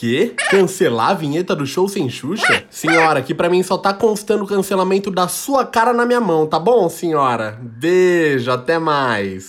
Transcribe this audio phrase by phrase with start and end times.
[0.00, 0.32] quê?
[0.50, 2.64] Cancelar a vinheta do show sem Xuxa?
[2.70, 6.46] Senhora, aqui pra mim só tá constando o cancelamento da sua cara na minha mão,
[6.46, 7.58] tá bom, senhora?
[7.60, 9.46] Beijo, até mais.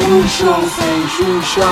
[0.00, 1.68] Um show sem Xuxa.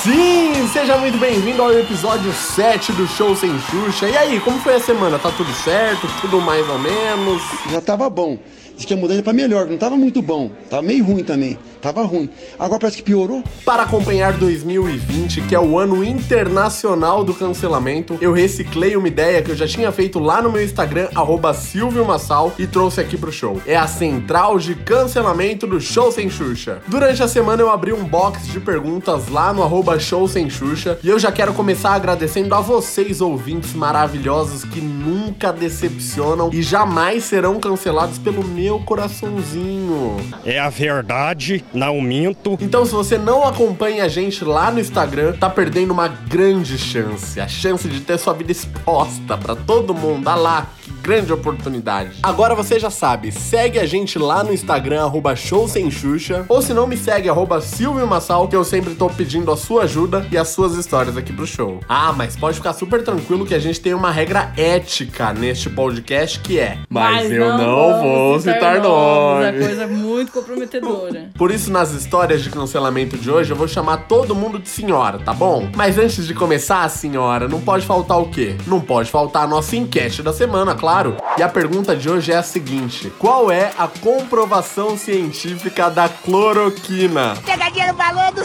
[0.00, 4.08] Sim, seja muito bem-vindo ao episódio 7 do Show Sem Xuxa.
[4.08, 5.18] E aí, como foi a semana?
[5.18, 6.08] Tá tudo certo?
[6.20, 7.42] Tudo mais ou menos?
[7.70, 8.38] Já tava bom.
[8.78, 10.52] Diz que a mudança pra melhor, não tava muito bom.
[10.70, 11.58] Tava meio ruim também.
[11.82, 12.28] Tava ruim.
[12.58, 13.42] Agora parece que piorou.
[13.64, 19.50] Para acompanhar 2020, que é o ano internacional do cancelamento, eu reciclei uma ideia que
[19.50, 21.08] eu já tinha feito lá no meu Instagram,
[21.54, 23.60] @silvio_massal e trouxe aqui pro show.
[23.66, 26.80] É a central de cancelamento do Show Sem Xuxa.
[26.86, 30.98] Durante a semana eu abri um box de perguntas lá no arroba Show Sem Xuxa
[31.02, 37.24] e eu já quero começar agradecendo a vocês, ouvintes maravilhosos, que nunca decepcionam e jamais
[37.24, 40.16] serão cancelados pelo meu coraçãozinho.
[40.44, 42.58] É a verdade, não minto.
[42.60, 47.40] Então, se você não acompanha a gente lá no Instagram, tá perdendo uma grande chance.
[47.40, 50.28] A chance de ter sua vida exposta pra todo mundo.
[50.28, 50.66] Ah lá,
[51.08, 52.18] grande oportunidade.
[52.22, 56.44] Agora você já sabe, segue a gente lá no Instagram, arroba Show Sem Xuxa.
[56.50, 59.84] Ou se não, me segue, arroba Silvio Massal, que eu sempre tô pedindo a sua
[59.84, 61.80] ajuda e as suas histórias aqui pro show.
[61.88, 66.40] Ah, mas pode ficar super tranquilo que a gente tem uma regra ética neste podcast
[66.40, 66.76] que é.
[66.90, 69.46] Mas, eu não, vou citar nomes.
[69.46, 71.30] É coisa muito comprometedora.
[71.38, 75.18] Por isso, nas histórias de cancelamento de hoje, eu vou chamar todo mundo de senhora,
[75.18, 75.70] tá bom?
[75.74, 78.56] Mas antes de começar, senhora, não pode faltar o quê?
[78.66, 80.97] Não pode faltar a nossa enquete da semana, claro.
[81.36, 87.36] E a pergunta de hoje é a seguinte: Qual é a comprovação científica da cloroquina?
[87.44, 88.42] Pegadinha no balão do...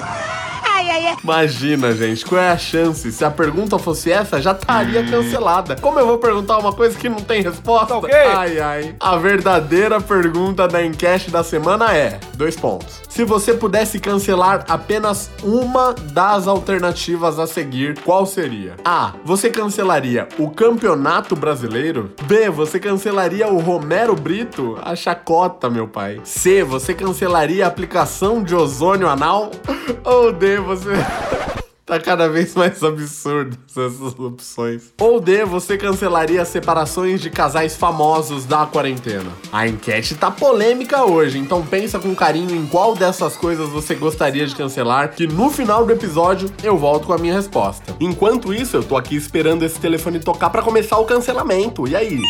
[0.84, 1.18] Ai, ai, ai.
[1.24, 3.10] Imagina, gente, qual é a chance?
[3.12, 5.76] Se a pergunta fosse essa, já estaria cancelada.
[5.80, 7.94] Como eu vou perguntar uma coisa que não tem resposta?
[8.38, 8.96] Ai, ai.
[9.00, 13.02] A verdadeira pergunta da enquete da semana é: dois pontos.
[13.08, 18.76] Se você pudesse cancelar apenas uma das alternativas a seguir, qual seria?
[18.84, 19.14] A.
[19.24, 22.12] Você cancelaria o Campeonato Brasileiro?
[22.24, 22.50] B.
[22.50, 24.78] Você cancelaria o Romero Brito?
[24.84, 26.20] A chacota, meu pai.
[26.24, 26.64] C.
[26.64, 29.52] Você cancelaria a aplicação de ozônio anal?
[30.04, 30.58] Ou D.
[30.58, 30.73] Você.
[31.86, 34.94] Tá cada vez mais absurdo essas opções.
[35.02, 39.30] Ou D, você cancelaria as separações de casais famosos da quarentena.
[39.52, 44.48] A enquete tá polêmica hoje, então pensa com carinho em qual dessas coisas você gostaria
[44.48, 47.94] de cancelar, que no final do episódio eu volto com a minha resposta.
[48.00, 51.86] Enquanto isso, eu tô aqui esperando esse telefone tocar pra começar o cancelamento.
[51.86, 52.22] E aí?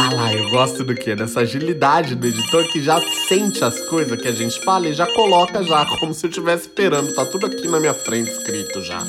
[0.00, 1.16] Ah lá, eu gosto do quê?
[1.16, 5.04] Dessa agilidade do editor que já sente as coisas que a gente fala e já
[5.12, 7.12] coloca já, como se eu estivesse esperando.
[7.12, 9.04] Tá tudo aqui na minha frente escrito já.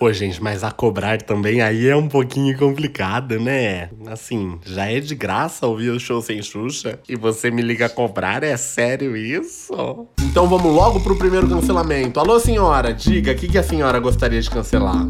[0.00, 3.90] Pô, gente, mas a cobrar também aí é um pouquinho complicado, né?
[4.08, 7.88] Assim, já é de graça ouvir o show sem Xuxa e você me liga a
[7.88, 8.42] cobrar?
[8.42, 10.08] É sério isso?
[10.20, 12.18] Então vamos logo pro primeiro cancelamento.
[12.18, 15.06] Alô, senhora, diga, o que, que a senhora gostaria de cancelar?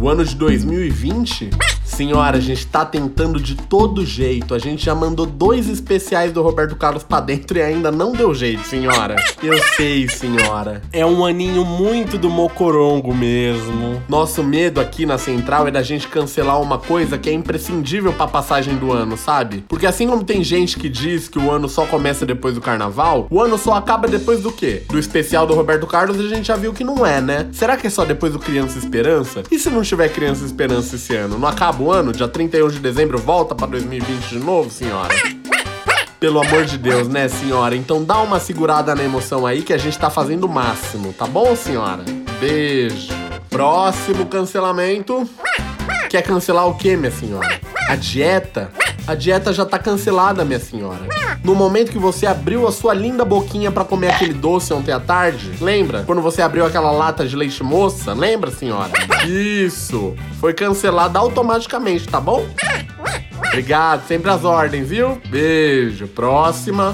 [0.00, 1.50] O ano de 2020?
[1.98, 4.54] Senhora, a gente tá tentando de todo jeito.
[4.54, 8.32] A gente já mandou dois especiais do Roberto Carlos pra dentro e ainda não deu
[8.32, 9.16] jeito, senhora.
[9.42, 10.80] Eu sei, senhora.
[10.92, 14.00] É um aninho muito do mocorongo mesmo.
[14.08, 18.28] Nosso medo aqui na central é da gente cancelar uma coisa que é imprescindível pra
[18.28, 19.64] passagem do ano, sabe?
[19.66, 23.26] Porque assim como tem gente que diz que o ano só começa depois do carnaval,
[23.28, 24.84] o ano só acaba depois do quê?
[24.88, 27.48] Do especial do Roberto Carlos a gente já viu que não é, né?
[27.50, 29.42] Será que é só depois do Criança Esperança?
[29.50, 31.36] E se não tiver Criança Esperança esse ano?
[31.36, 32.12] Não acaba ano?
[32.12, 35.14] Dia 31 de dezembro volta pra 2020 de novo, senhora?
[36.20, 37.76] Pelo amor de Deus, né, senhora?
[37.76, 41.26] Então dá uma segurada na emoção aí que a gente tá fazendo o máximo, tá
[41.26, 42.02] bom, senhora?
[42.40, 43.12] Beijo.
[43.48, 45.28] Próximo cancelamento.
[46.10, 47.60] Quer cancelar o quê, minha senhora?
[47.88, 48.70] A dieta?
[49.08, 51.00] A dieta já tá cancelada, minha senhora.
[51.42, 55.00] No momento que você abriu a sua linda boquinha pra comer aquele doce ontem à
[55.00, 56.04] tarde, lembra?
[56.04, 58.90] Quando você abriu aquela lata de leite moça, lembra, senhora?
[59.26, 60.14] Isso.
[60.38, 62.46] Foi cancelada automaticamente, tá bom?
[63.46, 65.18] Obrigado, sempre às ordens, viu?
[65.30, 66.06] Beijo.
[66.08, 66.92] Próxima.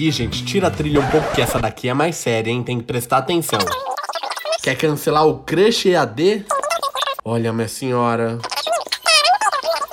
[0.00, 2.62] Ih, gente, tira a trilha um pouco que essa daqui é mais séria, hein?
[2.62, 3.58] Tem que prestar atenção.
[4.62, 6.46] Quer cancelar o Crush EAD?
[7.24, 8.38] Olha, minha senhora.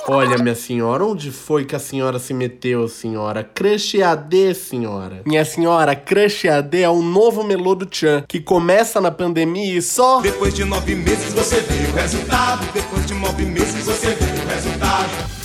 [0.08, 3.42] Olha, minha senhora, onde foi que a senhora se meteu, senhora?
[3.42, 5.22] Crush EAD, senhora.
[5.26, 9.82] Minha senhora, Crush EAD é o novo melô do Chan, que começa na pandemia e
[9.82, 10.20] só...
[10.20, 12.72] Depois de nove meses você vê o resultado.
[12.72, 15.35] Depois de nove meses você vê o resultado.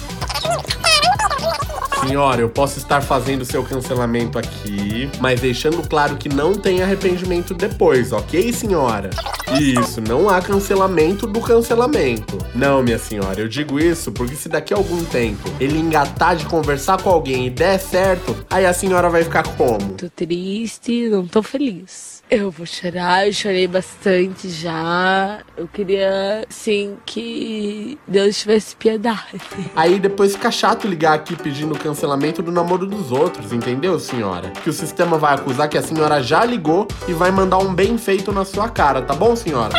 [2.11, 7.53] Senhora, eu posso estar fazendo seu cancelamento aqui, mas deixando claro que não tem arrependimento
[7.53, 9.09] depois, ok, senhora?
[9.57, 12.37] Isso, não há cancelamento do cancelamento.
[12.53, 16.45] Não, minha senhora, eu digo isso porque se daqui a algum tempo ele engatar de
[16.47, 19.93] conversar com alguém e der certo, aí a senhora vai ficar como?
[19.93, 22.21] Tô triste, não tô feliz.
[22.29, 25.41] Eu vou chorar, eu chorei bastante já.
[25.57, 29.41] Eu queria, sim, que Deus tivesse piedade.
[29.75, 32.00] Aí depois fica chato ligar aqui pedindo cancelamento
[32.41, 34.49] do namoro dos outros, entendeu, senhora?
[34.63, 37.97] Que o sistema vai acusar que a senhora já ligou e vai mandar um bem
[37.97, 39.73] feito na sua cara, tá bom, senhora?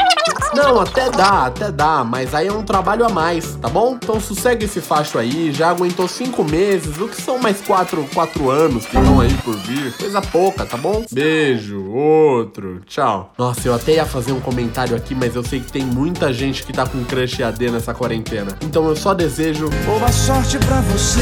[0.55, 3.95] Não, até dá, até dá, mas aí é um trabalho a mais, tá bom?
[4.03, 8.51] Então sossega esse facho aí, já aguentou cinco meses, o que são mais quatro, quatro
[8.51, 9.93] anos que estão aí por vir?
[9.97, 11.05] Coisa pouca, tá bom?
[11.11, 13.33] Beijo, outro, tchau.
[13.39, 16.63] Nossa, eu até ia fazer um comentário aqui, mas eu sei que tem muita gente
[16.65, 18.57] que tá com crush AD nessa quarentena.
[18.61, 21.21] Então eu só desejo Boa sorte pra você.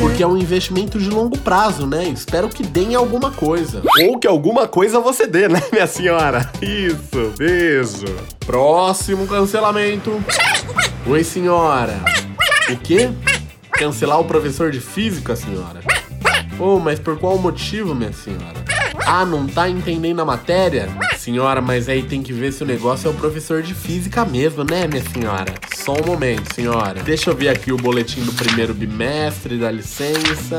[0.00, 2.04] porque é um investimento de longo prazo, né?
[2.04, 3.82] Espero que dê em alguma coisa.
[4.08, 6.50] Ou que alguma coisa você dê, né, minha senhora?
[6.62, 8.37] Isso, beijo.
[8.48, 10.24] Próximo cancelamento.
[11.06, 12.00] Oi, senhora.
[12.70, 13.10] O quê?
[13.72, 15.80] Cancelar o professor de física, senhora?
[16.58, 18.64] Oh, mas por qual motivo, minha senhora?
[19.06, 20.88] Ah, não tá entendendo a matéria?
[21.28, 24.64] Senhora, mas aí tem que ver se o negócio é o professor de física mesmo,
[24.64, 25.52] né, minha senhora?
[25.76, 27.02] Só um momento, senhora.
[27.02, 30.56] Deixa eu ver aqui o boletim do primeiro bimestre, dá licença.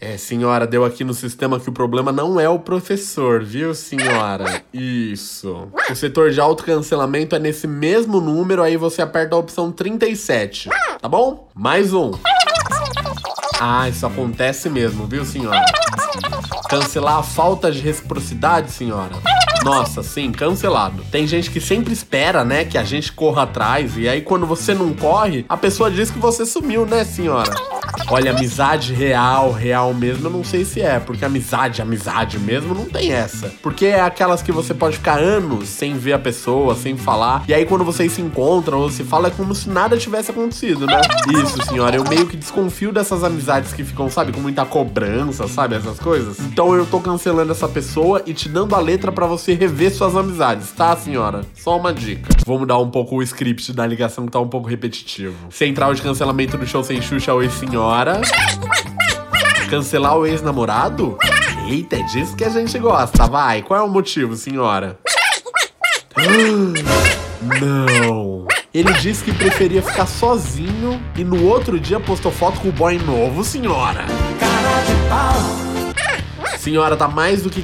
[0.00, 4.62] É, senhora, deu aqui no sistema que o problema não é o professor, viu, senhora?
[4.72, 5.66] Isso.
[5.90, 10.68] O setor de autocancelamento é nesse mesmo número, aí você aperta a opção 37,
[11.00, 11.48] tá bom?
[11.52, 12.12] Mais um.
[13.60, 15.66] Ah, isso acontece mesmo, viu, senhora?
[16.70, 19.16] Cancelar a falta de reciprocidade, senhora?
[19.64, 21.04] Nossa, sim, cancelado.
[21.10, 24.74] Tem gente que sempre espera, né, que a gente corra atrás, e aí quando você
[24.74, 27.52] não corre, a pessoa diz que você sumiu, né, senhora?
[28.08, 32.86] Olha, amizade real, real mesmo, eu não sei se é, porque amizade, amizade mesmo, não
[32.86, 33.52] tem essa.
[33.62, 37.54] Porque é aquelas que você pode ficar anos sem ver a pessoa, sem falar, e
[37.54, 41.00] aí quando vocês se encontram ou se fala, é como se nada tivesse acontecido, né?
[41.42, 45.76] Isso, senhora, eu meio que desconfio dessas amizades que ficam, sabe, com muita cobrança, sabe,
[45.76, 46.40] essas coisas.
[46.40, 50.16] Então eu tô cancelando essa pessoa e te dando a letra pra você rever suas
[50.16, 51.42] amizades, tá, senhora?
[51.54, 52.30] Só uma dica.
[52.46, 55.34] Vou mudar um pouco o script da ligação que tá um pouco repetitivo.
[55.50, 57.81] Central de cancelamento do show sem Xuxa, oi, senhora.
[59.68, 61.18] Cancelar o ex-namorado?
[61.68, 63.62] Eita, é disso que a gente gosta, vai.
[63.62, 64.98] Qual é o motivo, senhora?
[67.60, 68.46] Não.
[68.72, 72.98] Ele disse que preferia ficar sozinho e no outro dia postou foto com o boy
[72.98, 74.04] novo, senhora.
[74.38, 75.71] Cara de pau.
[76.62, 77.60] Senhora, tá mais do que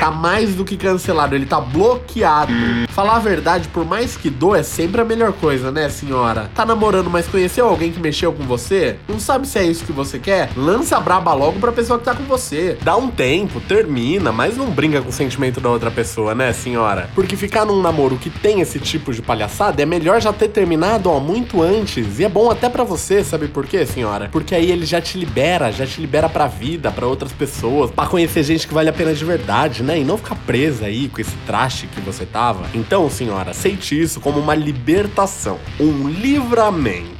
[0.00, 2.50] tá mais do que cancelado, ele tá bloqueado.
[2.88, 6.50] Falar a verdade, por mais que doa, é sempre a melhor coisa, né, senhora?
[6.54, 8.96] Tá namorando, mas conheceu alguém que mexeu com você?
[9.06, 10.48] Não sabe se é isso que você quer?
[10.56, 12.78] Lança a braba logo pra pessoa que tá com você.
[12.80, 17.10] Dá um tempo, termina, mas não brinca com o sentimento da outra pessoa, né, senhora?
[17.14, 21.10] Porque ficar num namoro que tem esse tipo de palhaçada é melhor já ter terminado,
[21.10, 22.18] ó, muito antes.
[22.18, 24.30] E é bom até pra você, sabe por quê, senhora?
[24.32, 28.06] Porque aí ele já te libera, já te libera pra vida, pra outras pessoas, pra
[28.06, 29.98] conhecer gente que vale a pena de verdade, né?
[29.98, 32.66] E não ficar presa aí com esse traste que você tava.
[32.74, 37.18] Então, senhora, aceite isso como uma libertação, um livramento.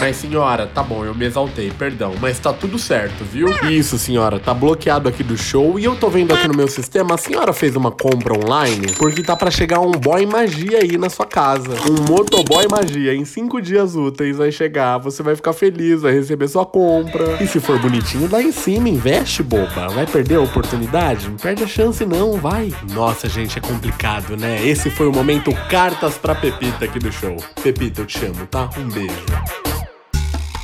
[0.00, 3.48] Mas, senhora, tá bom, eu me exaltei, perdão, mas tá tudo certo, viu?
[3.70, 7.14] Isso, senhora, tá bloqueado aqui do show e eu tô vendo aqui no meu sistema,
[7.14, 11.10] a senhora fez uma compra online porque tá pra chegar um boy magia aí na
[11.10, 11.74] sua casa.
[11.88, 16.48] Um motoboy magia, em cinco dias úteis vai chegar, você vai ficar feliz, vai receber
[16.48, 17.42] sua compra.
[17.42, 19.88] E se for bonitinho, dá em cima, investe, boba.
[19.88, 21.28] Vai perder a oportunidade?
[21.28, 22.72] Não perde a chance não, vai.
[22.92, 24.66] Nossa, gente, é complicado, né?
[24.66, 27.36] Esse foi o momento cartas pra Pepita aqui do show.
[27.62, 28.70] Pepita, eu te amo, tá?
[28.78, 29.59] Um beijo.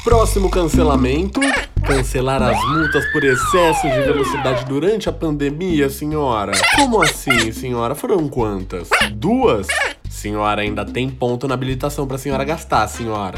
[0.07, 1.41] Próximo cancelamento:
[1.85, 6.53] cancelar as multas por excesso de velocidade durante a pandemia, senhora.
[6.77, 7.93] Como assim, senhora?
[7.97, 8.89] Foram quantas?
[9.15, 9.67] Duas?
[10.09, 13.37] Senhora, ainda tem ponto na habilitação pra senhora gastar, senhora.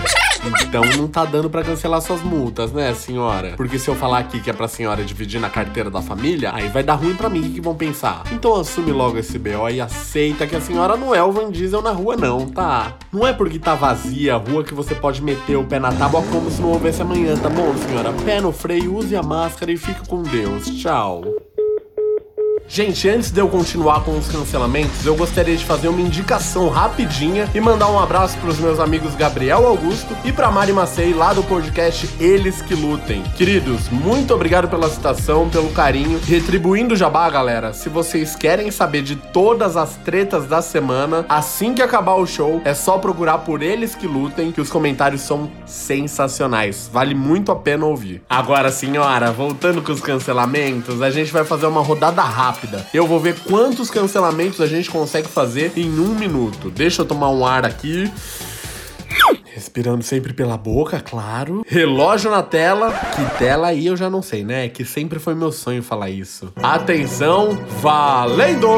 [0.62, 3.54] Então não tá dando pra cancelar suas multas, né, senhora?
[3.56, 6.68] Porque se eu falar aqui que é pra senhora dividir na carteira da família, aí
[6.68, 8.22] vai dar ruim pra mim, o que, que vão pensar?
[8.32, 11.82] Então assume logo esse BO e aceita que a senhora não é o Van Diesel
[11.82, 12.94] na rua, não, tá?
[13.12, 16.22] Não é porque tá vazia a rua que você pode meter o pé na tábua
[16.30, 18.12] como se não houvesse amanhã, tá bom, senhora?
[18.24, 20.66] Pé no freio, use a máscara e fique com Deus.
[20.66, 21.37] Tchau.
[22.70, 27.48] Gente, antes de eu continuar com os cancelamentos, eu gostaria de fazer uma indicação rapidinha
[27.54, 31.42] e mandar um abraço pros meus amigos Gabriel Augusto e pra Mari Macei lá do
[31.42, 33.22] podcast Eles que Lutem.
[33.36, 36.20] Queridos, muito obrigado pela citação, pelo carinho.
[36.22, 41.72] Retribuindo o jabá, galera, se vocês querem saber de todas as tretas da semana, assim
[41.72, 45.50] que acabar o show, é só procurar por Eles que Lutem, que os comentários são
[45.64, 46.90] sensacionais.
[46.92, 48.22] Vale muito a pena ouvir.
[48.28, 52.86] Agora, senhora, voltando com os cancelamentos, a gente vai fazer uma rodada rápida rápida.
[52.92, 56.70] Eu vou ver quantos cancelamentos a gente consegue fazer em um minuto.
[56.70, 58.10] Deixa eu tomar um ar aqui.
[59.58, 61.64] Respirando sempre pela boca, claro.
[61.66, 62.92] Relógio na tela.
[62.92, 64.68] Que tela aí eu já não sei, né?
[64.68, 66.52] Que sempre foi meu sonho falar isso.
[66.62, 68.68] Atenção, valendo!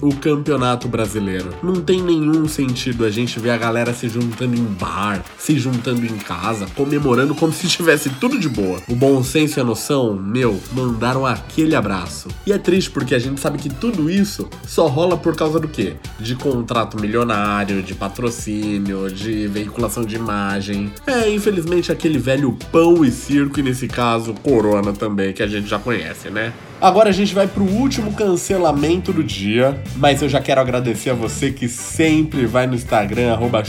[0.01, 1.53] o Campeonato Brasileiro.
[1.61, 6.07] Não tem nenhum sentido a gente ver a galera se juntando em bar, se juntando
[6.07, 8.81] em casa, comemorando como se tivesse tudo de boa.
[8.89, 12.29] O bom senso e a noção, meu, mandaram aquele abraço.
[12.47, 15.67] E é triste porque a gente sabe que tudo isso só rola por causa do
[15.67, 15.97] quê?
[16.21, 20.93] De contrato milionário, de patrocínio, de veiculação de imagem.
[21.05, 25.67] É, infelizmente, aquele velho pão e circo, e nesse caso, Corona também, que a gente
[25.67, 26.53] já conhece, né?
[26.83, 31.15] Agora a gente vai pro último cancelamento do dia, mas eu já quero agradecer a
[31.15, 33.63] você que sempre vai no Instagram, arroba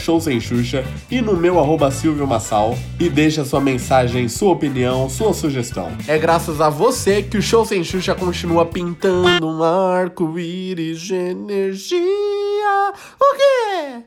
[1.08, 5.92] e no meu, arroba Silvio Massal, e deixa sua mensagem, sua opinião, sua sugestão.
[6.08, 12.00] É graças a você que o Show Sem Xuxa continua pintando um arco-íris de energia.
[13.20, 14.02] O quê?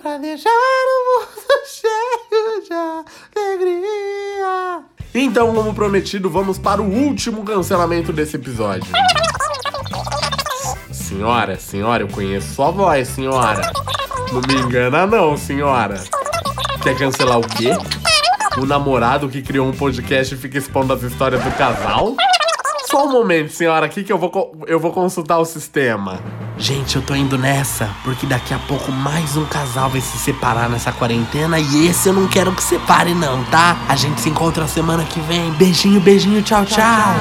[0.00, 4.99] Pra deixar o mundo cheio de alegria.
[5.14, 8.86] Então, como prometido, vamos para o último cancelamento desse episódio.
[10.92, 13.72] Senhora, senhora, eu conheço sua voz, senhora.
[14.32, 16.00] Não me engana não, senhora.
[16.82, 17.70] Quer cancelar o quê?
[18.56, 22.14] O namorado que criou um podcast e fica expondo as histórias do casal?
[22.86, 26.20] Só um momento, senhora, aqui que eu vou, eu vou consultar o sistema.
[26.60, 30.68] Gente, eu tô indo nessa, porque daqui a pouco mais um casal vai se separar
[30.68, 33.78] nessa quarentena e esse eu não quero que separe não, tá?
[33.88, 35.50] A gente se encontra semana que vem.
[35.52, 37.16] Beijinho, beijinho, tchau, tchau.